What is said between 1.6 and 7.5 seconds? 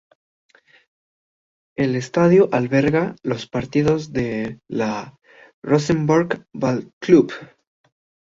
El estadio alberga los partidos de la Rosenborg Ballklub.